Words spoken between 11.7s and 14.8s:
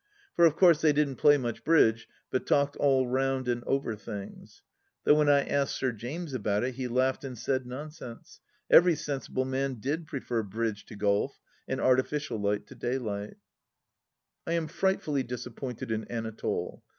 artificial light to daylight 1 I am